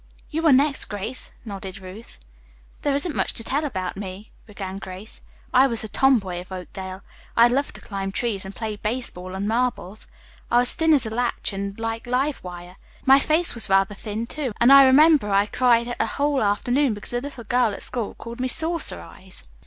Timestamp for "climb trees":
7.81-8.43